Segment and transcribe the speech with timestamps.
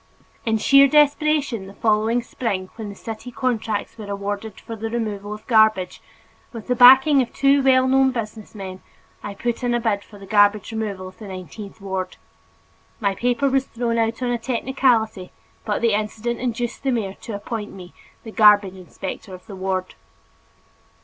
[0.47, 5.31] In sheer desperation, the following spring when the city contracts were awarded for the removal
[5.31, 6.01] of garbage,
[6.51, 8.81] with the backing of two well known business men,
[9.21, 12.17] I put in a bid for the garbage removal of the nineteenth ward.
[12.99, 15.31] My paper was thrown out on a technicality
[15.65, 17.93] but the incident induced the mayor to appoint me
[18.23, 19.93] the garbage inspector of the ward.